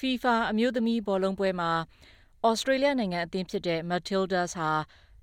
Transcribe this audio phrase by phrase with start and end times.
[0.00, 1.70] FIFA အမျိုးသမီးဘောလုံးပွဲမှာ
[2.46, 4.70] ဩစတြေးလျနိုင်ငံအသင်းဖြစ်တဲ့ Matildas ဟာ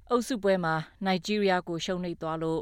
[0.10, 0.76] အုပ်စုပွဲမှာ
[1.06, 2.62] နိုင်ဂျီးရီးယားကိုရှုံးနိမ့်သွားလို့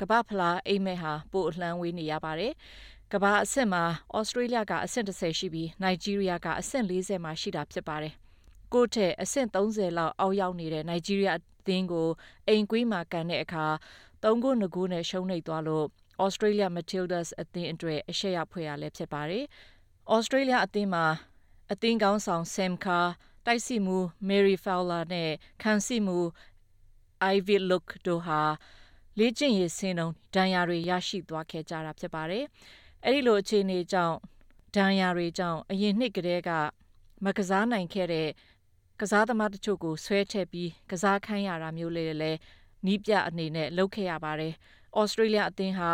[0.00, 2.52] ကမ္ဘာဖလားအိမ်မက်ဟာပိုအလှမ်းဝေးနေရပါတယ်။
[3.12, 3.84] ကမ္ဘာအဆင့်မှာ
[4.16, 8.14] ဩစတြေးလျကအဆင့်30ရှိပြီးနိုင်ဂျီးရီးယားကအဆင့်40မှာရှိတာဖြစ်ပါတယ်။
[8.72, 12.08] ကိုယ့်ထက်အဆင့်30လောက်အောက်ရောက်နေတဲ့နိုင်ဂျီးရီးယားအသင်းကို
[12.48, 13.66] အိမ်ကွေးမှာကန်တဲ့အခါ
[14.22, 15.86] 3ဂိုး2ဂိုးနဲ့ရှုံးနိမ့်သွားလို့
[16.24, 19.44] Australia Matildas အသင်းအတွက်အရှက်ရဖွယ်ရလည်းဖြစ်ပါတယ်။
[20.16, 21.04] Australia အသင်းမှာ
[21.72, 23.08] အသင်းကောင်းဆောင် Sam Kerr
[23.46, 23.98] တိုက်စစ်မှု
[24.28, 25.30] Mary Fowler နဲ့
[25.62, 26.18] ခံစစ်မှု
[27.34, 28.40] Ivy Luke တို့ဟာ
[29.18, 32.44] လေ့ကျင့်ရေးဆင်းတုန်းဒဏ်ရာတွေရရှိသွားခဲ့ကြတာဖြစ်ပါတယ်။
[33.04, 34.16] အဲဒီလိုအခြေအနေကြောင့်
[34.76, 36.50] ဒဏ်ရာတွေကြောင့်အရင်နှစ်ကတည်းက
[37.24, 38.28] မကစားနိုင်ခဲ့တဲ့
[39.00, 42.38] ကစားသမားတချို့ကိုဆွဲထည့်ပြီးကစားခိုင်းရတာမျိုးလေးလည်း
[42.86, 44.54] နီးပြအနေနဲ့လုပ်ခဲ့ရပါတယ်။
[44.98, 45.90] ဩစတြေးလျအသင်းဟာ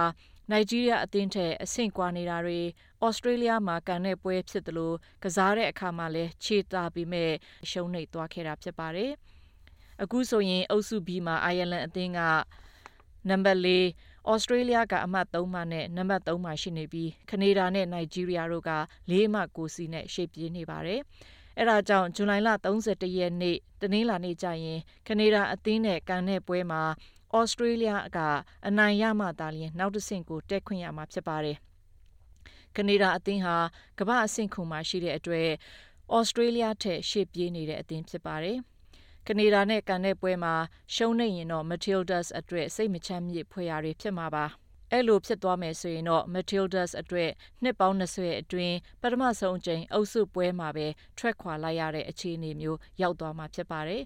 [0.50, 2.60] နိုင်ဂျီးရီးယားအသင်းထက်အဆင့်ကွာနေတာတွေ
[3.05, 7.30] ဩစတြေးလျမှာကန်တဲ့ပွဲဖြစ်သလိုကစားတဲ့အခါမှာလည်းခြေတာပြီးမဲ့
[7.70, 9.11] ရှုံးနိမ့်သွားခဲ့တာဖြစ်ပါတယ်။
[10.02, 12.20] အခုဆိုရင်အုပ်စု B မှာအိုင်ယာလန်အသင်းက
[13.28, 13.69] နံပါတ်၄
[14.30, 18.72] ဩစတြေးလျကအမှတ်3မှနဲ့နံပါတ်3မှာရှိနေပြီးကနေဒါနဲ့နိုင်ဂျီးရီးယားတို့က
[19.11, 21.00] ၄မှ9စီနဲ့ရှေ့ပြေးနေပါတယ်။
[21.58, 22.48] အဲဒါကြောင့်ဇူလိုင်လ
[22.84, 26.83] 31ရက်နေ့တနင်္လာနေ့ကျရင်ကနေဒါအသင်းနဲ့ကန်တဲ့ပွဲမှာ
[27.34, 28.19] ဩစတြေးလျက
[28.66, 31.56] အနိုင်ရမှသာလျှင်နောက်တစ်ဆင့်ကိုတက်ခွင့်ရမှာဖြစ်ပါတယ်။
[32.77, 33.56] ကနေဒါအသင်းဟာ
[33.98, 35.48] ကမ္ဘာအဆင့်ခုမှာရှိတဲ့အတွက်
[36.16, 38.58] ဩစတြေးလျထက်ရှေ့ပြေးနေတဲ့အသင်းဖြစ်ပါတယ်။
[39.27, 40.55] ကနေဒါနဲ့ကန်တဲ့ပွဲမှာ
[40.94, 44.44] ရှုံးနေရင်တော့ Matildas အတွက်စိတ်မချမ်းမြေ့ဖွယ်ရာတွေဖြစ်မှာပါ။
[44.92, 47.30] အဲ့လိုဖြစ်သွားမယ်ဆိုရင်တော့ Matildas အတွက်
[47.62, 50.86] နှစ်ပေါင်း20အတွင်းပထမဆုံးအကြိမ်အုပ်စုပွဲမှာပဲ
[51.18, 54.02] ထွက်ခွာလိုက်ရတဲ့အခြေအနေမျိုးရောက်သွားမှာဖြစ်ပါတယ်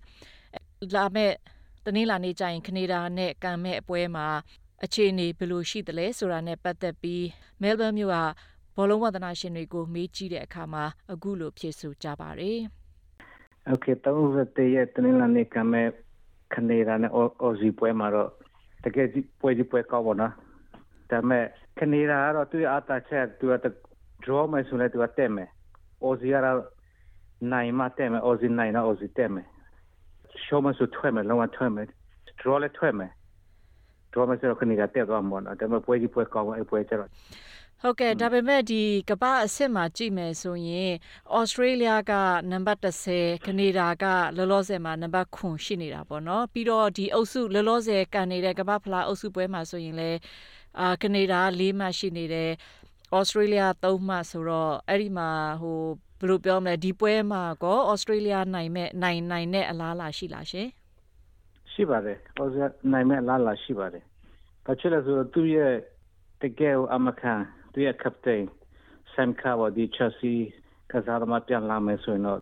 [0.94, 1.34] ။လာမယ့်
[1.86, 4.26] တနင်္လာနေ့ကျရင်ကနေဒါနဲ့ကန်မဲ့အပွဲမှာ
[4.84, 7.24] အခြေအနေဘယ်လိုရှိသလဲဆိုတာနဲ့ပတ်သက်ပြီး
[7.62, 8.18] မဲလ်ဘန်မြို့က
[8.76, 12.58] ဘောလုံးဝါသနာရှင်တွေကိုမေးကြည့်တဲ့အခါမှာအခုလိုဖြေဆိုကြပါတယ်။
[13.72, 15.88] Okay 31ရက်တနင်္လာနေ့ကန်မဲ့
[16.54, 18.30] ကနေဒါနဲ့အော်ဇီပွဲမှာတော့
[18.84, 20.32] တကယ်ကြီးပွဲကြီးပွဲကောင်းပါတော့။
[21.10, 21.44] ဒါပေမဲ့
[21.78, 23.54] ကနေဒါကတော့သူ့အတားချက်သူက
[24.24, 25.48] draw မယ်ဆိုလည်းသူကတက်မယ်။
[26.02, 26.60] အော်ဇီကတော့
[27.52, 29.48] နိုင်မှတက်မယ်အော်ဇီနိုင်တော့အော်ဇီတက်မယ်။
[30.44, 31.86] show မဆိုထွက်မယ်လုံးဝထွက်မယ်
[32.40, 33.10] draw လည်းထွက်မယ်
[34.12, 37.10] draw မဆိုတော့ခဏကတက်သွားမှာနော်ဒါပေမဲ့ပွဲကြီးပွဲကောင်းအဲ့ပွဲကျတော့
[37.82, 40.92] ဟုတ်ကဲ့ဒါပေမဲ့ဒီကမ္ဘာအဆင့်မှာကြည့်မယ်ဆိုရင်
[41.36, 42.12] ဩစတြေးလျက
[42.50, 42.80] နံပါတ်
[43.12, 44.04] 30ကနေဒါက
[44.36, 50.18] လောလောဆယ်မှာနံပါတ်9ရှိနေတာပေါ့နော်ပြီးတော့ဒီအုပ်စုလောလောဆယ်ကန်နေတဲ့ကမ္ဘာဖလားအုပ်စုပွဲမှာဆိုရင်လည်း
[50.80, 52.50] အာကနေဒါ၄မှတ်ရှိနေတယ်
[53.16, 55.30] ဩစတြေးလျ3မှတ်ဆိုတော့အဲ့ဒီမှာ
[55.62, 55.80] ဟို
[56.20, 60.68] ဘယ်လိုပြောမလဲဒီပွဲမှာကောဩစတြေးလျနိုင်မဲ့နိုင်နိုင်တဲ့အလားအလာရှိလားရှင်
[61.72, 64.04] ရှိပါတယ်ဩစတြေးလျနိုင်မဲ့အလားအလာရှိပါတယ်
[64.64, 65.74] ဘာဖြစ်လဲဆိုတော့သူရဲ့
[66.42, 67.34] တကယ်အမခံ
[67.72, 68.42] သူရဲ့ captain
[69.14, 70.36] Sam Kerr ဒီ Chelsea
[70.90, 72.40] ကစားသမားပြန်လာမယ်ဆိုရင်တော့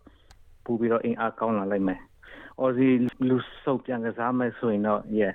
[0.63, 1.99] ပူပြီးတော့အင်အားကောင်းလာလိုက်မယ်။
[2.61, 2.93] Aussie
[3.27, 5.33] လူစုပ်ပြန်ကစားမယ်ဆိုရင်တော့ yeah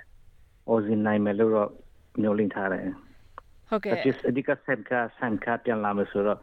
[0.69, 1.69] Aussie နိုင်မယ်လို့တော့
[2.21, 2.83] မျှော်လင့်ထားတယ်။
[3.69, 6.39] ဟုတ်ကဲ့။အဓိက Sam Kerr Sam Kerr ပြန်လာမယ်ဆိုတော့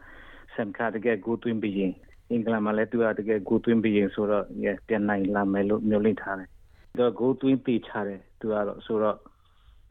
[0.55, 1.93] Sam Kerr တကယ်ကိုသွင်းပြီးရင်
[2.29, 6.49] အင်္ဂလန်မှာလည်းသူကတကယ်ကိုသွင်းပြီးရင်ဆိုတော့ yeah ပြန်နိုင်လာမယ်လို့မျှော်လင့်ထားတယ်။
[6.99, 9.17] တော့ကိုသွင်းပေးချတယ်သူကတော့ဆိုတော့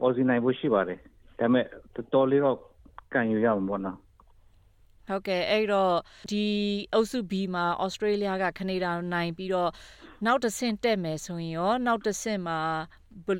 [0.01, 0.99] Aussie နိုင်ဖို့ရှိပါတယ်။
[1.39, 1.65] ဒါပေမဲ့
[1.95, 2.57] တော်တော်လေးတော့
[3.13, 3.97] ကန်ယူရမှာပေါ့နော်
[5.07, 5.95] ဟုတ်ကဲ့အဲ့တော့
[6.31, 6.45] ဒီ
[6.93, 9.71] အုပ်စု B မှာဩစတြေးလျကကနေဒါနိုင်ပြီးတော့
[10.25, 12.59] နောက်တစ်ဆင့်တက်မယ်ဆိုရင်ရောနောက်တစ်ဆင့်မှာ
[13.25, 13.37] ဟို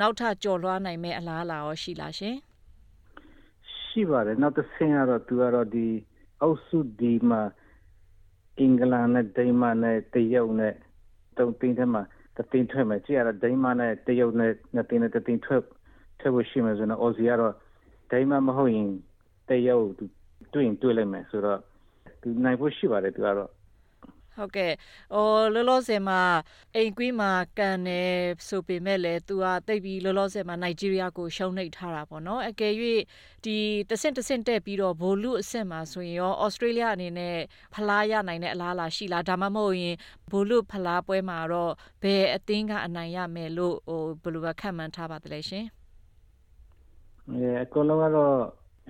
[0.00, 2.36] နောက်ထပ်ကြော်လွှားနိုင်မဲ့အလားအလာရောရှိလားရှင်
[3.86, 5.86] ရှိပါတယ်နောက်တစ်ဆင့်ကတော့သူကတော့ဒီ
[6.42, 7.42] အုပ်စု D မှာ
[8.58, 10.74] အင်္ဂလန်နဲ့ဒိန်းမတ်နဲ့တရုတ်နဲ့
[11.38, 12.02] တုံးတင်းထဲမှာ
[12.36, 15.62] တတင်းထွက်မယ်ကြည့်ရတာဒိန်းမတ်နဲ့တရုတ်နဲ့နှစ်တင်းနဲ့တတင်းထွက်
[16.20, 17.54] ထွက်ဖို့ရှိမယ်ဆိုတော့အော်စီကတော့
[18.10, 18.88] ဒိန်းမတ်မဟုတ်ရင်
[19.48, 20.04] တရုတ်သူ
[20.52, 21.60] တွေ့ရင်တွေ့လိုက်မယ်ဆိုတော့
[22.20, 23.50] သူနိုင်ဖို့ရှိပါတယ်သူကတော့
[24.40, 24.72] ဟုတ်ကဲ့
[25.14, 26.20] ဟိုလောလောဆယ်မှာ
[26.76, 28.02] အိမ်ကွေးမှာကန်နေ
[28.48, 32.74] ဆိုပေမဲ့လည်းသူကတိတ်ပြီးလောလောဆယ်မှာနိုင်ဂျီးရီးယားကိုရှုံးနိမ့်ထားတာပေါ့နော်အကယ်၍
[33.44, 33.56] ဒီ
[33.90, 37.36] တဆင့်တဆင့်တက်ပြီးတော့ဘိုလူအဆင့်မှာဆိုရင်ရောဩစတြေးလျအနေနဲ့
[37.74, 39.96] ဖလားရနိုင်တဲ့အလားအလာရှိလားဒါမှမဟုတ်ရင်
[40.30, 41.72] ဘိုလူဖလားပွဲမှာတော့
[42.02, 45.66] ဘယ်အသင်းကအနိုင်ရမယ်လို့ဟိုဘယ်လိုပဲခံမှန်းထားပါသလဲရှင်
[47.30, 48.36] အဲအကုန်လုံးကတော့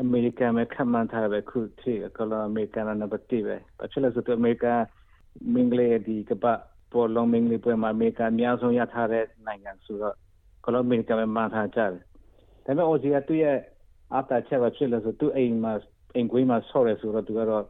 [0.01, 4.81] အမေရိကန်ပဲခန့်မှန်းထားပဲခုထိအကလအမေရိကန်နံပါတ်1ပဲဘာဖြစ်လဲဆိုတော့အမေရိကန်
[5.55, 6.59] မင်္ဂလာဒီကပတ်
[6.93, 10.15] ပေါ်လုံးမင်္ဂလာပွဲမှာအမေရိကန်အများဆုံးရထားတဲ့နိုင်ငံဆိုတော့
[10.65, 12.01] ကလအမေရိကန်ပဲမှန်းထားကြတယ်ဒါ
[12.67, 13.59] ပေမဲ့အိုစီကသူ့ရဲ့
[14.15, 15.73] အတားချက်ပဲဖြစ်လို့ဆိုသူ့အိမ်မှာ
[16.15, 17.65] အိမ်ကွေးမှာဆော့ရဲဆိုတော့သူကတော့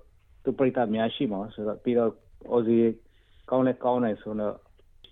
[0.45, 2.11] သူပြိတ္တများရှိမှာဆိုတော့ပြီးတော့
[2.53, 2.77] အိုစီ
[3.51, 4.55] ကောင်းလဲကောင်းတယ်ဆိုတော့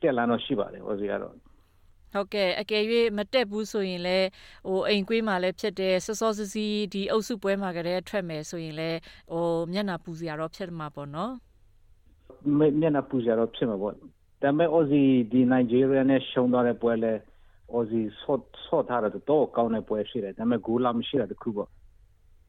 [0.03, 1.35] တက်လာတော့ရှိပါတယ်အိုစီကတော့
[2.13, 2.85] ဟုတ်ကဲ့အကယ်၍
[3.19, 4.29] မတက်ဘူးဆိုရင်လည်း
[4.69, 8.99] ဟိုအိမ်ကွေးမှာလည်းဖြစ်တယ်စောစောစီစီဒီအုပ်စုပွဲမှာကလေးထွက်မယ်ဆိုရင်လည်း
[9.33, 11.33] ဟိုမျက်နှာပူစရာတော့ဖြစ်မှာပေါ့နော်
[12.59, 14.01] မျက်နှာပူကြတော့ဖြစ်မှာပေါ့ဒါ
[14.43, 17.13] ပေမဲ့ Aussie ဒီနိုင်ဂျီးရီးယားနဲ့ရှုံးသွားတဲ့ပွဲလဲ
[17.75, 21.71] Aussie ဆော့ဆော့ထားတဲ့တော့ကောင်းတဲ့ပွဲရှိတယ်ဒါပေမဲ့ဂိုးလာမရှိတဲ့တခုပေါ့ဒါ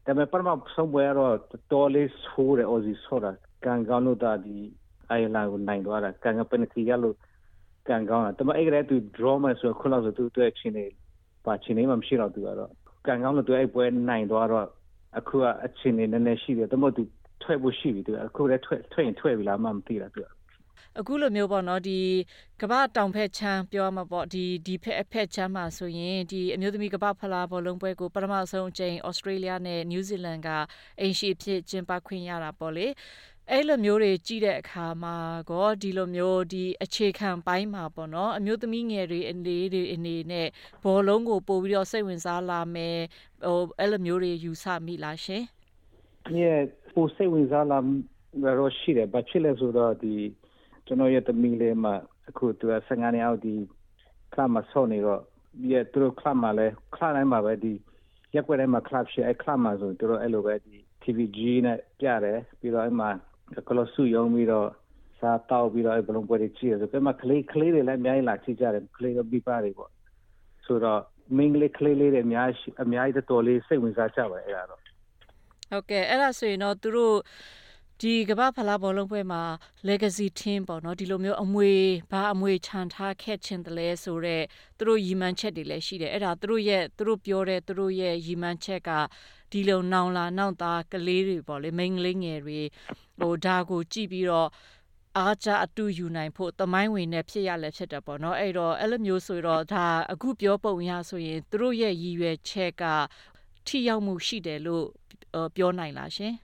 [0.06, 1.34] ပေမဲ့ပထမဆုံးပွဲတော့
[1.72, 3.30] တော်လေးဆိုးတယ် Aussie ဆော့တာ
[3.64, 4.56] ကန်ကောင်းလို့ဒါဒီ
[5.10, 7.16] အိုင်လာကိုနိုင်သွားတာကန်ကပနတီရလို့
[7.88, 10.86] ကန်ကောင်းတာဒါပေမဲ့အဲ့ကလေးသူ draw မှဆိုခုလောက်ဆိုသူတွေ့ချင်းနေ
[11.44, 12.70] ပါချင်းနေမှမရှိတော့သူကတော့
[13.06, 14.66] ကန်ကောင်းလို့သူအဲ့ပွဲနိုင်သွားတော့
[15.18, 17.02] အခုကအချင်းနေနည်းနည်းရှိတယ်ဒါပေမဲ့သူ
[17.42, 20.22] ထွက်ဖို့ရှိပြီသူအခုလည်းထွက်ထွက်ရင်ထွက်ပြီလားမှမသိတာသူ
[20.98, 21.98] အခုလိုမျိုးပေါ့နော်ဒီ
[22.60, 30.48] ကမ္ဘာတောင်ဖက်ချမ်းပြောမှာပေါ့ဒီဒီဖက်အဖက်ချမ်းမှာဆိုရင်ဒီအမျိုးသမီးကမ္ဘာဖလားဘောလုံးပွဲကိုပထမဆုံးအကြိမ်ဩစတြေးလျနဲ့နယူးဇီလန်က
[31.00, 32.86] အင်ရှိဖြစ်ကျင်းပခွင့်ရတာပေါ့လေ
[33.50, 35.16] အဲ့လိုမျိုးတွေကြည့်တဲ့အခါမှာ
[35.50, 40.48] ကောဒီလိုမျိုးဒီအခြေခံပိုင်းမှာပေါ့နော်အမျိုးသမီးငယ်တွေအနေတွေအနေနဲ့
[40.84, 42.98] ဘောလုံးကိုပို့ပြီးတော့စိတ်ဝင်စားလာမယ်
[43.44, 45.44] ဟိုအဲ့လိုမျိုးတွေယူဆမိလားရှင်
[46.42, 47.78] Yeah ပိုစိတ်ဝင်စားလာ
[48.58, 50.14] တော့ရှိတယ်ဘာဖြစ်လဲဆိုတော့ဒီ
[50.86, 51.94] ကျွန်တော်ရဲ့တမီလေးမှာ
[52.28, 53.54] အခုသူက15နှစ်အောက်ဒီ
[54.34, 55.20] ကလပ်မှာဆော့နေတော့
[55.60, 57.72] ဒီသူတို့ကလပ်မှာလဲကလပ်တိုင်းမှာပဲဒီ
[58.34, 63.10] ရက်ွက်တိုင်းမှာကလပ်ရှိအဲကလပ်မှာဆိုသူတို့အဲ့လိုပဲဒီ TVG နဲ့ပြတယ်ပြီးတော့အဲ့မှာ
[63.68, 64.68] ကလစုယုံပြီးတော့
[65.20, 69.90] စားတောက်ပြီးတော့ဘလုံးပွဲတွေကြည့်ရဆိုပြမကလေးကလေးတွေလည်းအများကြီးလာကြည့်ကြတယ်ကလေးကပြီးပါတွေပေါ့
[70.66, 71.00] ဆိုတော့
[71.36, 74.80] မင်းကလေးကလေးလေးတွေအများကြီးအများကြီးတော်လေးစိတ်ဝင်စားကြပါအဲ့ဒါတော့
[75.70, 77.18] ဟုတ်ကဲ့အဲ့ဒါဆိုရင်တော့သူတို့
[78.00, 79.42] ဒီကမ္ဘာဖလားဘောလုံးပွဲမှာ
[79.88, 81.70] legacy team ပေါ့နော်ဒီလိုမျိုးအမွေ
[82.10, 84.44] ဘာအမွေခြံထားခဲ့ခြင်းတလဲဆိုတော့
[84.78, 88.90] သူတို့ရီမန်ချက်တွေလည်းရှိတယ်အဲ့ဒါသူတို့ရဲ့သူတို့ပြောတဲ့သူတို့ရဲ့ရီမန်ချက်က
[89.50, 92.60] ဒီလိုနောင်လာနောက်သားကလေးတွေပေါ့လေမိန်းကလေးငယ်တွေ
[93.20, 94.48] ဟိုဒါကိုကြည့်ပြီးတော့
[95.18, 102.84] အားကြအတူယူနိုင်ဖို့တမိုင်းဝင်နဲ့ဖြစ်ရလဲဖြစ်တယ်ပေါ့နော်အဲ့တော့အဲ့လိုမျိုးဆိုတော့ဒါအခုပြောပုံရဆိုရင်သူတို့ရဲ့ရည်ရွယ်ချက်က
[103.66, 104.86] ထိရောက်မှုရှိတယ်လို့
[105.56, 106.34] ပြောနိုင်လားရှင်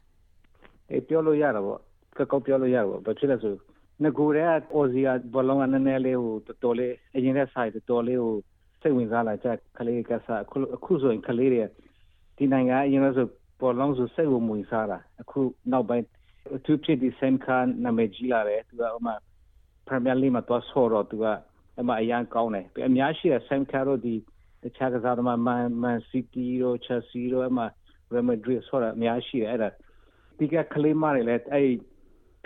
[0.91, 1.81] အေးပြောလို့ရတာပေါ့
[2.17, 3.55] ကကောပြောလို့ရတာပေါ့ဘာဖြစ်လဲဆို
[4.03, 4.45] ငကိုရဲ
[4.75, 8.35] အော်ဇီယာဘလုံးကနည်းနည်းလေးဟိုတော်လေးအရင်တဲ့ဆိုင်တော်လေးဟို
[8.81, 9.49] စိတ်ဝင်စားလာကြ
[9.79, 11.65] ကလေးကစားအခုအခုဆိုရင်ကလေးတွေ
[12.37, 13.27] ဒီနိုင်ငံအရင်ကဆို
[13.61, 15.41] ပေါ်လုံးဆိုစိတ်ဝင်ဝင်စားတာအခု
[15.73, 16.05] နောက်ပိုင်း
[16.65, 19.15] သူဖြစ်ဒီဆန်ခါနာမည်ကြီးလာတယ်သူကဥမာ
[19.87, 21.25] ပရီးမီယာလိမှာတော့ဆော်တော့သူက
[21.81, 24.15] အမအရန်ကောင်းတယ်အများရှိတဲ့ဆန်ခါတို့ဒီ
[24.63, 27.61] တခြားကစားသမားမန်မန်စီးတီးတို့ချက်စီတို့အမ
[28.15, 29.69] ရီမက်ဒရစ်ဆော်တာအများရှိတယ်အဲ့ဒါ
[30.39, 31.69] ဒီကကလေးမတွေလည်းအဲ့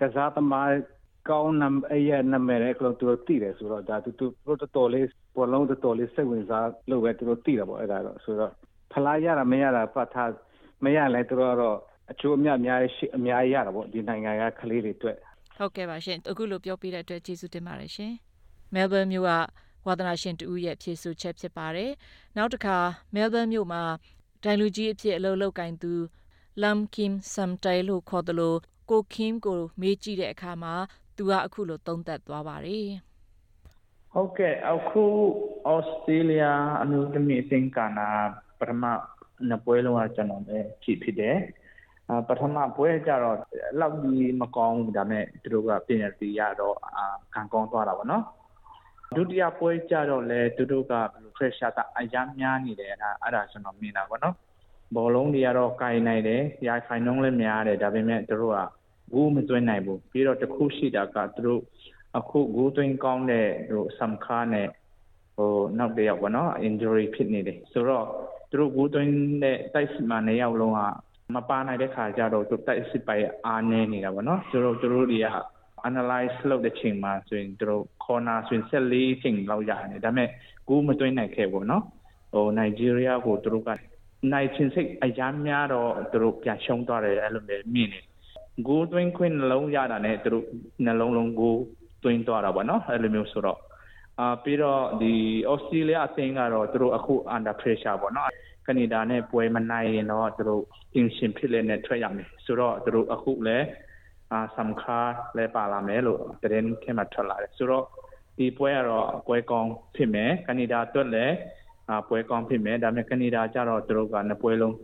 [0.01, 0.71] ကစားသမား
[1.29, 8.53] ကောင်းနံအဲ့ရနံပါတ်ကလို့သူတို့တည်တယ်ဆိုတော့ဒါသူသူတို့တော်လေးပေါ်လုံးတော်လေးစိတ်ဝင်စားလို့ပဲသူတို့တည်တယ်ပေါ့အဲ့ဒါတော့ဆိုတော့
[8.93, 10.31] ဖလားရတာမရတာပတ်ထား
[10.85, 11.79] မရလဲသူတို့ကတော့
[12.11, 15.19] အချိုးအမြအများရှိအများကြီးရတာပေါ့ဒီနိုင်ငံကကလေးတွေအတွက်
[15.57, 18.13] ဟုတ်ကဲ့ပါရှင်အခုလိုပြောပြတဲ့အတွက်ကျေးဇူးတင်ပါတယ်ရှင်
[18.75, 19.33] မဲလ်ဘန်မြို့က
[19.87, 21.91] ဝါသနာရှင်တူရဲ့ဖြည့်ဆို့ချက်ဖြစ်ပါတယ်
[22.37, 22.79] နောက်တစ်ခါ
[23.15, 23.83] မဲလ်ဘန်မြို့မှာ
[24.45, 25.93] ဒိုင်လူကြီးအဖြစ်အလုပ်လုပ်ကင်သူ
[26.63, 28.59] Lam Kim Samtai လို့ခေါ်တယ်လို့
[28.91, 30.75] ကို Kim ကိုမေးကြည့်တဲ့အခါမှာ
[31.17, 32.89] သူကအခုလိုသုံးသပ်သွားပါတယ်
[34.13, 35.05] ဟုတ်ကဲ့အခု
[35.69, 36.43] ဩစတြေးလျ
[36.83, 38.09] အမျိုးသမီးအသင်းကနာ
[38.59, 38.85] ပထမ
[39.49, 41.37] နှစ်ပွဲလုံးကကျွန်တော်လည်းကြည့်ဖြစ်တယ်
[42.09, 43.37] အာပထမပွဲကြတော့
[43.81, 47.05] လောက်ကြီးမကောင်းဘူးဒါပေမဲ့သူတို့ကပြင်ရစီရတော့အာ
[47.35, 48.25] ခံကောင်းသွားတာပေါ့နော်
[49.17, 54.35] ဒုတိယပွဲကြတော့လေသူတို့ကဘယ်လို pressure ကအများများနေတယ်အဲ့ဒါအဲ့ဒါကျွန်တော်မြင်တာပေါ့နော်
[54.97, 58.59] ဘောလုံးတွေကတော့ကင်နိုင်တယ်ရာခိုင်နှုန်းလည်းများတယ်ဒါပေမဲ့သူတို့က
[59.13, 61.61] ဂိုးမသွင်းနိုင်ဘူးပြီးတော့တခုရှိတာကသူတို့
[62.19, 64.69] အခုဂိုးသွင်းကောင်းတဲ့ဟိုဆမ်ခါနဲ့
[65.37, 68.07] ဟိုနောက်တစ်ယောက်ပေါ့နော် injury ဖြစ်နေတယ်ဆိုတော့
[68.51, 70.81] သူတို့ဂိုးသွင်းတဲ့တိုက်စစ်မှနေရောက်လုံးက
[71.35, 75.27] မပါနိုင်တဲ့ခါကျတော့သူတိုက်စစ်ပိုင်အားနေနေတာပေါ့နော်သူတို့သူတို့တွေက
[75.89, 80.29] analyze လုပ်တဲ့ချိန်မှာဆိုရင်သူတို့ corner ဆိုရင်14ချိန်လောက်ရတယ်ဒါပေမဲ့
[80.69, 81.85] ဂိုးမသွင်းနိုင်ခဲ့ဘူးနော်
[82.33, 83.71] ဟို Nigeria ကိုသူတို့က
[84.33, 88.01] နိုင်ချင်းစိတ်အများများတော့သူတို့ပြန်ရှုံးသွားတယ်အဲ့လိုမျိုးမြင်နေ
[88.67, 90.45] ဂိုးသွင်းခွင့်နှလုံးရတာနဲ့သူတို့
[90.85, 91.55] နှလုံးလုံးကို
[92.03, 93.59] သွင်းသွားတာပေါ့နော်အဲ့လိုမျိုးဆိုတော့
[94.21, 95.13] အာပြီးတော့ဒီ
[95.51, 98.31] ဩစတြေးလျအသင်းကတော့သူတို့အခု under pressure ပေါ့နော်
[98.67, 103.67] ကနေဒါနဲ့ပွဲမနိုင်ရင်တော့သူတို့ tension ဖြစ်လေနဲ့ထွက်ရမယ်ဆိုတော့သူတို့အခုလည်း
[104.33, 104.99] အာစမ်ခါ
[105.39, 107.85] လဲပါလာမယ်လို့တရင်ထဲမှာထွက်လာတယ်ဆိုတော့
[108.39, 111.35] ဒီပွဲကတော့ပွဲကောင်းဖြစ်မယ်ကနေဒါအတွက်လည်း
[112.09, 114.77] ပွဲကောင်းဖြစ်မယ်ဒါပေမဲ့ကနေဒါကျတော့သူတို့ကနှစ်ပွဲလုံး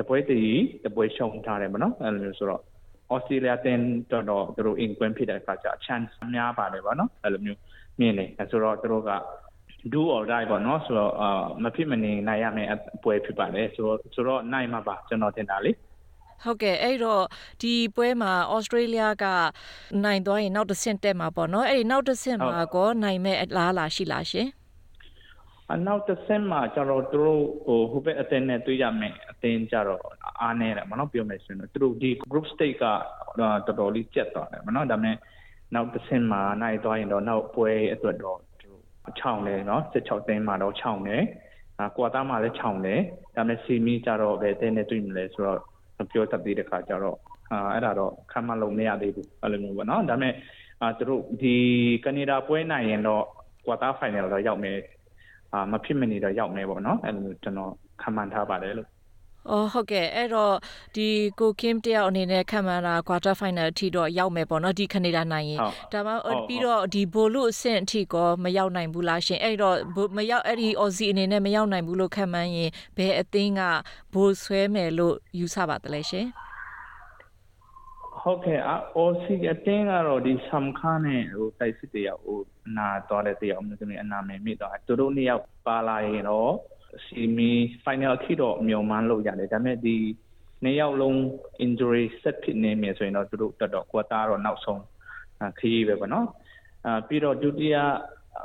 [0.00, 2.62] တပွဲတည်းတပွဲရှုံထားတယ်မနော်အဲ့လိုဆိုတော့
[3.12, 3.78] ဩစတြေးလျတင်
[4.10, 7.60] တော့တော့သူတို့ in ကွင်းဖြစ်တဲ့အခါကျ chance များပါတယ်ဗောနော်အဲ့လိုမျိုး
[7.98, 9.12] မြင်နေဆိုတော့သူတို့က
[9.92, 15.70] do or die ပေါ့နော်ဆိုတော့အာမဖြစ်မနေနိုင်ရမယ်အပွဲဖြစ်ပါတယ်ဆိုတော့ဆိုတော့နိုင်မှာပါကျွန်တော်ထင်တာလေ
[16.44, 17.24] ဟုတ်ကဲ့အဲ့တော့
[17.62, 19.24] ဒီပွဲမှာဩစတြေးလျက
[20.04, 24.48] နိုင်သွားရင်နောက်တစ်ဆင့်တက်မှာပေါ့နော်အဲ့ဒီနောက်တစ်ဆင့်မှာကောနိုင်မဲ့အလားအလာရှိလားရှင်
[25.72, 30.02] အနောက်တစ်ဆင့်မှာကျတော့သူတို့ဟိုဟိုဘက်အသင်းနဲ့တွေ့ရမယ်အသင်းကျတော့
[30.40, 32.84] အားနေတယ်မနော်ပြောမယ်ဆိုရင်သူတို့ဒီ group stage က
[33.40, 35.16] တော်တော်လေးကျက်သွားတယ်မနော်ဒါပေမဲ့
[35.74, 38.70] နောက်တစ်ဆင့်မှာနိုင်သွားရင်တော့နောက်ပွဲအတွက်တော့သူ
[39.18, 41.22] ချောင်းတယ်နော်16သိန်းမှာတော့ချောင်းတယ်
[41.78, 43.00] အာကွာတာမှာလည်းချောင်းတယ်
[43.36, 45.60] ဒါပေမဲ့စီမီကြတော့ပဲတင်းနေတွေ့မလဲဆိုတော့
[46.10, 47.18] ပြောတတ်သေးတဲ့ခါကျတော့
[47.52, 50.34] အာအဲ့ဒါတော့ခံမလို့မရသေးဘူးအဲ့လိုမျိုးပေါ့နော်ဒါပေမဲ့
[50.80, 51.54] အာသူတို့ဒီ
[52.04, 53.24] ကနေဒါပွဲနိုင်ရင်တော့
[53.66, 54.78] ကွာတာဖိုင်နယ်တော့ရောက်မယ်
[55.52, 58.88] အာမဖြစ်မနေတော့ရောက်မယ်ပေါ့နော်အဲ့လိုမျိုးကျွန်တော်ခံမှန်းထားပါတယ်လို့
[59.50, 60.54] အော်ဟုတ်ကဲ့အဲ့တော့
[60.96, 61.08] ဒီ
[61.40, 65.60] ကိုကင်းတယောက်အနေနဲ့ခံမှန်းတာ quarter final အထိတော့ရောက်မယ်ပေါ့နော်ဒီကနေဒါနိုင်ရင်
[65.92, 66.12] ဒါမှ
[66.48, 69.76] ပြီးတော့ဒီဘိုလုအဆင့်အထိကောမရောက်နိုင်ဘူးလားရှင်အဲ့တော့
[70.16, 73.62] မရောက်အဲ့ဒီ Aussie အနေနဲ့မရောက်နိုင်ဘူးလို့ခံမှန်းရင်ဘယ်အသင်းက
[74.14, 76.26] ဘိုဆွဲမယ်လို့ယူဆပါသလဲရှင်
[78.20, 82.38] ဟုတ်ကဲ့အော်စီအတင်းကတော့ဒီဆမ်ခါနဲ့ဟိုတိုက်စစ်တယောက်ဟို
[82.76, 86.52] နာသွားတဲ့တယောက်မျိုးသမီးအနာမည်မိတော့သူတို့နှစ်ယောက်ပါလာရင်တော့
[87.06, 87.50] စီမီ
[87.84, 89.96] final အထိတော့မျှော်မှန်းလို့ရတယ်ဒါပေမဲ့ဒီ
[90.62, 91.16] နှစ်ယောက်လုံး
[91.64, 94.82] injury set ဖြစ်နေမယ်ဆိုရင်တော့သူတို့တော်တော်ကွာတာတော့နောက်ဆုံး
[95.58, 96.26] ခရီးပဲပေါ့နော်
[96.86, 97.76] အာပြီးတော့ဒုတိယ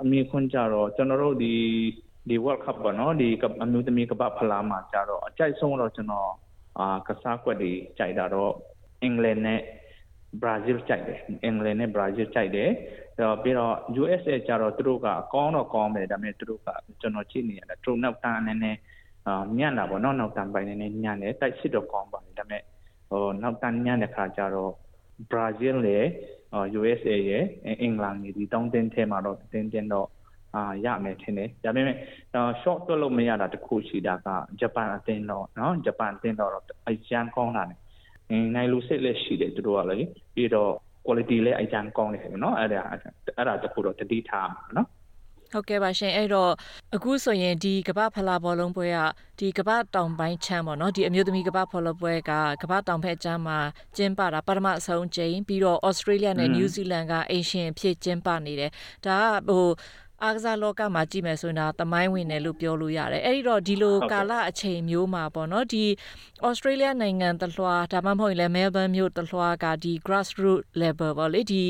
[0.02, 1.54] အမိခွန်းကြတော့ကျွန်တော်တို့ဒီ
[2.30, 3.30] ဒီ World Cup ပေါ့နော်ဒီ
[3.64, 6.32] အမျိုးသမီးကပဖလားမှာကြတော့အကြိုက်ဆုံးတော့ကျွန်တော်
[6.80, 8.54] အာကစားကွက်တွေကြိုက်တာတော့
[9.04, 9.62] အင်္ဂလန်နဲ့
[10.42, 12.70] ဘရာဇီးကြိုက်တယ်အင်္ဂလန်နဲ့ဘရာဇီးကြိုက်တယ်
[13.20, 16.68] တော့ပြီးတော့ USA ကျတော့သူတို့ကအကောင်းတော့ကောင်းတယ်ဒါပေမဲ့သူတို့က
[17.02, 18.76] ကျွန်တော်ကြည့်နေရတယ်သူနောက်တန်းအနေနဲ့
[19.28, 22.64] အာညံ့တာပေါ့နော်နောက်တန်းပိုင်းနဲ့ညံ့တယ်တိုက်စစ်တော့ကောင်းပါတယ်ဒါပေမဲ့
[23.10, 24.72] ဟိုနောက်တန်းညံ့တဲ့ခါကျတော့
[25.32, 25.98] ဘရာဇီးလေ
[26.54, 27.44] ဟို USA ရဲ့
[27.82, 30.08] အင်္ဂလန်ကြီးဒီတောင်းတင်းထဲမှာတော့တင်းတင်းတော့
[30.56, 31.98] အာရမယ်ထင်တယ်ဒါပေမဲ့
[32.62, 34.28] short တွက်လို့မရတာတခုရှိတာက
[34.60, 36.52] ဂျပန်အသင်းတော့နော်ဂျပန်အသင်းတော့
[36.88, 37.80] အရန်ကောင်းတာတယ်
[38.56, 39.98] နိုင်လူစစ်လက်ရှိတယ်သူတို့ကလေ
[40.36, 40.74] ပြီးတော့
[41.08, 44.88] quality လည်းအကြံကောင်းနေတယ်နော်အဲ့ဒါအဲ့ဒါတခုတော့တတိထားမှာနော်
[45.54, 46.52] ဟုတ်ကဲ့ပါရှင်အဲ့တော့
[46.96, 49.00] အခုဆိုရင်ဒီကမ္ဘာဖလားဘောလုံးပွဲက
[49.40, 53.60] ဒီကမ္ဘာတောင်ပိုင်းချမ်းပေါ့နော်ဒီအမျိုးသမီးကမ္ဘာဖော်လပွဲကကမ္ဘာတောင်ဘက်ချမ်းမှာ
[53.98, 58.72] ကျင်းပတာပထမဆုံးကြိမ်ပြီးတော့ဩစတြေးလျနဲ့နယူးဇီလန်ကအင်ရှင်ဖြစ်ကျင်းပနေတယ်
[59.06, 59.68] ဒါကဟို
[60.24, 65.86] အားကစားလောကမှာကြည့်မယ်ဆိုရင်ဒါသမိုင်းဝင်တယ်လို့ပြောလို့ရတယ်အဲ့ဒီတော့ဒီလိုကာလအချိန်မျိုးမှာပေါ့နော်ဒီ
[66.48, 71.66] Australia နိုင်ငံတလွှာဒါမှမဟုတ်ရင်လည်း Melbourne မြို့တလွှာကဒီ grassroots level ပေါ့လေဒီ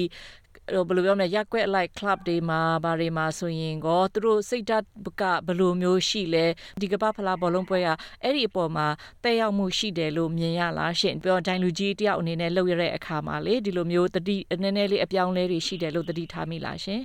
[0.67, 4.85] ဘယ်လိုပြောမလဲရက်ွက်လိုက် club တွေမှာဘာတွေမှာဆိုရင်ကောသူတို့စိတ်ဓာတ်
[5.21, 6.45] ကဘယ်လိုမျိုးရှိလဲ
[6.81, 7.87] ဒီကပ္ပဖလားဘောလုံးပွဲက
[8.23, 8.87] အဲ့ဒီအပေါ်မှာ
[9.23, 17.01] တက်ရောက်မှုရှိတယ်လို့မြင်ရလားရှင်ပြောဒိုင်လူကြီးတယောက်အနေနဲ့လုပ်ရတဲ့အခါမှာလေဒီလိုမျိုးတတိနည်းနည်းလေးအပြောင်းလဲတွေရှိတယ်လို့တတိထားမိလားရှင်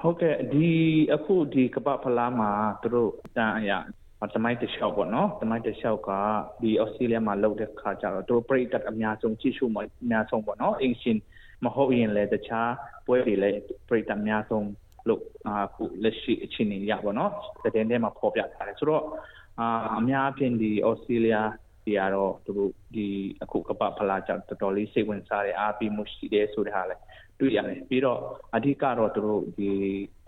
[0.00, 0.68] ဟုတ်ကဲ့ဒီ
[1.14, 2.50] အခုဒီကပ္ပဖလားမှာ
[2.82, 3.78] သူတို့တန်အရာ
[4.34, 6.10] တမိုင်းတလျှောက်ပေါ့နော်တမိုင်းတလျှောက်က
[6.62, 11.18] ဒီဩစတြေးလျမှာလုပ်တဲ့ခါကျတော့သူတို့ပရိသတ်အများဆုံးကြည့်ရှုမှာအများဆုံးပေါ့နော်အင်ရှင်
[11.64, 12.72] မဟုတ်ရင်လည်းတခြား
[13.06, 14.68] ပွဲတွေလည်းပရိသတ်အများဆုံး
[15.08, 19.04] လို့အခုလက်ရှိအခြေအနေရပါတော့။တဲ့တဲ့မှာပေါ်ပြထားတယ်ဆိုတော့
[19.60, 21.36] အာအများအပြားဒီဩစတြေးလျ
[21.84, 23.06] ဒီကတော့သူတို့ဒီ
[23.42, 27.02] အခုကပ္ပဖလားကြောင့်တော်တော်လေးစိတ်ဝင်စားတယ်အားပြီးမှုရှိတယ်ဆိုတဲ့ဟာလည်း
[27.40, 28.20] တွေ့ရတယ်ပြီးတော့
[28.54, 29.70] အဓိကတော့သူတို့ဒီ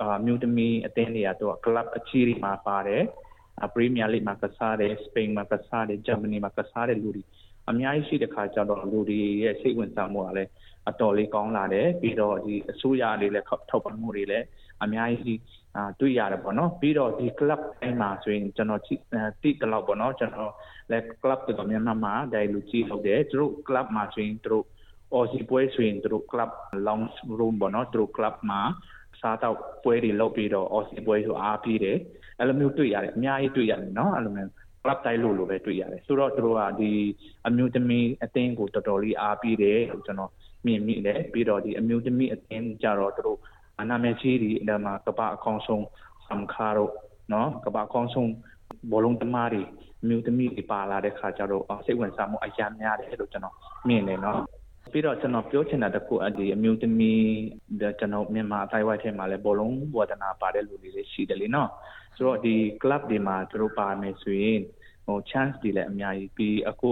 [0.00, 3.02] အာမြို့သမီးအသင်းတွေကသူက club အကြီးကြီးမှာပါတယ်
[3.75, 7.23] ပရီးမီယာလိမှာကစားတယ်စပိန်မှာကစားတယ်ဂျာမနီမှာကစားတယ်လူတွေ
[7.71, 10.50] အများကြီးရှိတဲ့ခါကျတော့လူတွေရဲ့စိတ်ဝင်စားမှုကလည်း
[10.88, 14.47] အတော်လေးကောင်းလာတယ်ပြီးတော့ဒီအစိုးရတွေလည်းထောက်ပံ့မှုတွေလည်း
[14.85, 15.40] အများကြီး
[15.76, 18.83] အာတွေ့ရတယ်ပေါ့နော်ပြီးတော့ဒီ club တိုင်းမှာဆိုရင်ကျွန်တော်
[19.43, 20.52] တိတလောက်ပေါ့နော်ကျွန်တော်
[20.90, 24.67] လည်း club တော်များများမှာဒိုင်လူကြီးဟုတ်တယ်သူတို့ club မှာဆိုရင်သူတို့
[25.17, 26.50] Aussie ပွဲဆိုရင်သူတို့ club
[26.87, 28.62] lounge room ပေါ့နော်သူတို့ club မှာ
[29.21, 31.97] စားတော့ပွဲတွေလုပ်ပြီးတော့ Aussie ပွဲဆိုအားပြီးတယ်
[32.38, 34.50] အဲ့လိုမျိုးတွေ့ရတယ်အများကြီးတွေ့ရတယ်နော်အဲ့လိုမျိုး
[34.83, 36.93] club တိုင်းလို့လို့ပဲတွေ့ရတယ်ဆိုတော့သူတို့ကဒီ
[37.49, 40.33] အမျိုးသမီးအသင်းကိုတော်တော်လေးအားပြီးတယ်လို့ကျွန်တော်
[40.67, 43.38] မြင်မိတယ်ပြီးတော့ဒီအမျိုးသမီးအသင်းကြတော့သူတို့
[43.90, 45.85] နာမည်ကြီးဒီအဲ့မှာကပ္ပအကောင်းဆုံး
[46.26, 46.93] ဆမ်ခါတို့
[47.33, 48.31] နော်ကပ္ပအကောင်းဆုံး
[48.93, 49.62] ဘောလုံးသမားတွေ
[50.09, 53.55] မြို့သမီးတွေပါလာတဲ့ခါကျတော့စိတ်ဝင်စားမှုအများများတယ်လို့ကျွန်တော်
[53.88, 54.40] မြင်တယ်နော်
[54.93, 57.25] ပြီးတော့ကျွန်တော်ပြောချင်တာတခုအဒီအမျိုးသမီး
[57.81, 61.71] ကျွန်တော်မြန်မာအတိုင်းဝိုင်းထဲမှာလည်းဘောလုံးဝါဒနာပါတဲ့လူတွေလည်းရှိတယ်လीနော်
[62.17, 64.61] ဆိုတော့ဒီ club တွေမှာသူတို့ပါမယ်ဆိုရင်
[65.07, 66.91] ဟို chance တွေလည်းအများကြီးပြီးအခု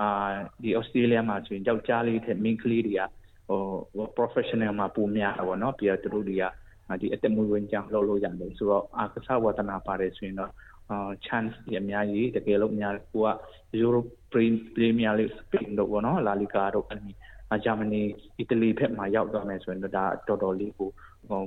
[0.00, 3.02] အာဒီ Australia မှာဆိုရင်ယောက်ျားလေးထက်မိန်းကလေးတွေက
[3.48, 6.44] ဟို professional မှာပုံများတာပေါ့နော်ပြီးတော့သူတို့တွေက
[7.00, 10.52] ဒီအသက်မွေးဝမ်းကြောင်းလုပ်လို့ရတယ်ဆိုတော့အာကစားဝါဒနာပါတယ်ဆိုရင်တော့
[10.90, 13.28] အာ chance တွေအများကြီးတကယ်လို့များကိုက
[13.82, 14.08] Europe
[14.74, 17.12] Premier League Spain တို့ပေါ့နော် La Liga တို့အဲ့ဒီ
[17.64, 18.02] ဂျာမနီ
[18.38, 20.90] အီတလီဘက်မှာရောက်သွားမယ်ဆိုရင်တော့ဒါတော်တော်လေးကို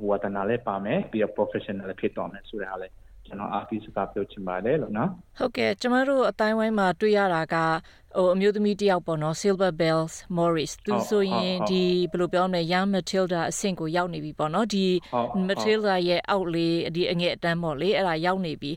[0.10, 2.94] ဝါသနာလည်းပါမယ်ပြီးတော့ professional လည်းဖြစ်သွားမယ်ဆိုတာလည်း
[3.28, 7.56] ကျွန်တော်အားပြီးစကားပြောချင်ပါတယ်လို့နော်ဟုတ်ကဲ့ကျမတို့အတိုင်းဝိုင်းမှာတွေ့ရတာက
[8.18, 14.86] ဟိုအမျိုးသမီးတယောက်ပေါ့နော် Silver Bells Morris သူဆိုရင်ဒီဘယ်လိုပြောမလဲ Young Matilda အဆင့်ကိုရောက်နေပြီပေါ့နော်ဒီ
[15.48, 18.72] Matilda ရဲ့အောက်လေးဒီအငယ်အတန်းပေါ့လေအဲ့ဒါရောက်နေပြီ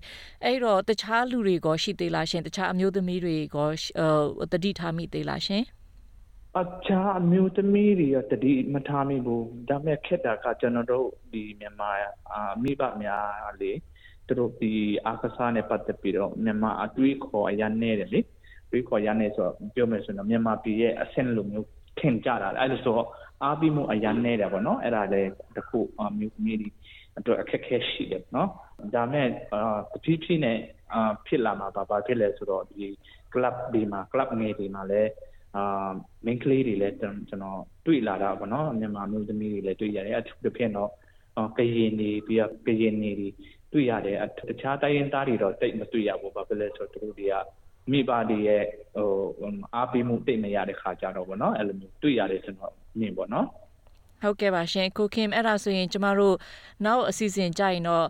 [0.44, 3.70] အဲ့တော့တခြားလူတွေကရှိသေးလားရှင်တခြားအမျိုးသမီးတွေကဟို
[4.52, 5.62] တတိထားမိသေးလားရှင်
[6.58, 11.90] အအခြားအမျိုးသမီးတွေရောတတိမထားမိဘူးဒါပေမဲ့ခက်တာကကျွန်တော်တို့ဒီမြန်မာ
[12.30, 13.72] အာမိဘများလေ
[14.26, 14.72] သူတို့ဒီ
[15.06, 18.20] အာကစားနဲ့ပတ်သက်ပြီးတော့မြန်မာအတွေးခေါ်အရန်နေတယ်လေ
[18.70, 23.06] တွေးခေါ်ရနေဆိုတော့ပြောမယ်ဆိုတော့မြန်မာပြည်ရဲ့အဆင့်လိုမျိုးထင်ကြတာအဲ့လိုဆိုတော့
[23.42, 26.68] အားပြီးမှုအရန်နေတယ်ပေါ့နော်အဲ့ဒါလည်းတခုအမျိုးသမီးတွေ
[27.18, 28.50] အတွက်အခက်ခဲရှိတယ်နော်
[28.94, 30.58] ဒါမဲ့အာတဖြည်းဖြည်းနဲ့
[30.92, 32.84] အာဖြစ်လာမှာပါဘာဖြစ်လဲဆိုတော့ဒီ
[33.32, 35.10] club ဒီမှာ club ငယ်ဒီမှာလည်း
[35.56, 35.90] အာ
[36.26, 40.90] main ကလေးတွေလည်းကျွန်တော်တွေ့လာတာပေါ့နော်မြန်မာမျိုးသမီးတွေလည်းတွေ့ရတယ်အထူးသဖြင့်တော့
[41.58, 43.28] ကရင်နေပြီးတော့ကရင်နေတွေ
[43.72, 44.16] တွေ့ရတယ်
[44.48, 47.34] တခြားတိုင်းရင်းသားတွေတော့တိတ်မတွေ့ရဘူးဘာဖြစ်လဲဆိုတော့သူတို့တွေက
[47.90, 48.64] မိဘတွေရဲ့
[48.94, 49.10] ဟို
[49.74, 53.46] အားပေးမှုတိတ်မရတဲ့ခါကြတော့ဗောနော်အဲ့လိုမျိုးတွေ့ရတယ်ကျွန်တော်မြင်ဗောနော်
[54.22, 56.36] ဟုတ်ကဲ့ပါရှင်ကိုခင်အဲ့ဒါဆိုရင်ကျမတို့
[56.84, 58.06] နောက်အစီအစဉ်ကြရင်တော့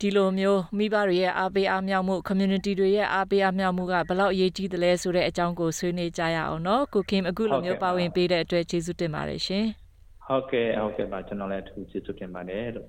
[0.00, 9.64] ဒီလိုမျိုးမိဘတွေရဲ့အားပေးအားမြောက်မှု community တွေရဲ့အားပေးအားမြောက်မှုကဘလောက်အရေးကြီးသလဲဆိုတဲ့အကြောင်းကိုဆွေးနွေးကြရအောင်နော်ကိုခင်အခုလိုမျိုးပါဝင်ပေးတဲ့အတွက်ကျေးဇူးတင်ပါတယ်ရှင်
[10.26, 12.88] ဟုတ်ကဲ့ဟုတ်ကဲ့ပါကျွန်တော်လည်းအထူးကျေးဇူးတင်ပါတယ်လို့